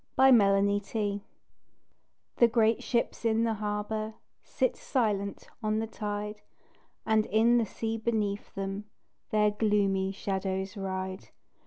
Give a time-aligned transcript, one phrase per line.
[0.17, 1.21] AT PORTSMOUTH
[2.37, 6.41] The great ships in the harbour Sit silent on the tide,
[7.05, 8.85] And in the sea beneath them
[9.29, 11.29] Their gloomy shadows ride.